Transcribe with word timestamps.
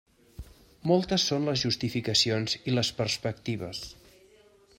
Moltes 0.91 1.25
són 1.31 1.45
les 1.49 1.65
justificacions 1.65 2.57
i 2.71 2.75
les 2.77 2.93
perspectives. 3.03 3.85